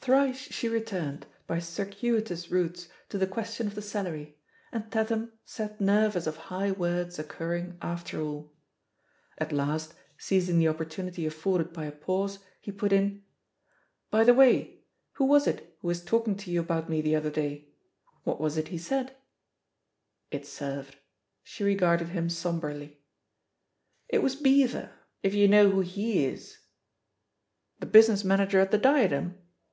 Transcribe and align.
Thrice 0.00 0.38
she 0.38 0.68
returned, 0.70 1.26
by 1.46 1.58
circuitous 1.58 2.50
routes, 2.50 2.88
to 3.10 3.18
the 3.18 3.26
question 3.26 3.66
of 3.66 3.74
the 3.74 3.82
salary, 3.82 4.38
and 4.72 4.90
Tatham 4.90 5.32
sat 5.44 5.82
nervous 5.82 6.26
of 6.26 6.36
high 6.48 6.70
words 6.72 7.18
occurring 7.18 7.76
after 7.82 8.18
all. 8.22 8.50
At 9.36 9.52
last, 9.52 9.92
seizing 10.16 10.58
the 10.58 10.66
opportunity 10.68 11.24
aflTorded 11.28 11.74
by 11.74 11.84
a 11.84 11.92
pause, 11.92 12.38
he 12.62 12.72
put 12.72 12.90
in: 12.90 13.22
''By 14.10 14.24
the 14.24 14.32
way, 14.32 14.80
who 15.16 15.26
was 15.26 15.46
it 15.46 15.76
who 15.82 15.88
was 15.88 16.02
talking 16.02 16.36
to 16.36 16.50
you 16.50 16.58
about 16.60 16.88
me 16.88 17.02
the 17.02 17.14
other 17.14 17.28
day— 17.28 17.68
^what 18.26 18.40
was 18.40 18.56
it 18.56 18.68
he 18.68 18.76
99 18.76 18.80
gCHB 18.80 19.10
POSITION 19.10 19.10
OF 19.10 19.10
PEGGY 19.10 20.38
HARPER 20.38 20.46
SUM 20.46 20.68
It 20.70 20.86
servedL 20.94 20.98
She 21.42 21.64
regarded 21.64 22.08
him 22.08 22.28
sombrely. 22.30 22.96
It 24.08 24.22
was 24.22 24.36
Beaver— 24.36 24.90
^if 25.22 25.34
you 25.34 25.48
know 25.48 25.68
who 25.68 25.80
he 25.82 26.24
is/* 26.24 26.60
"'The 27.80 27.86
business 27.88 28.24
manager 28.24 28.58
at 28.60 28.70
the 28.70 28.78
Diadem?" 28.78 29.36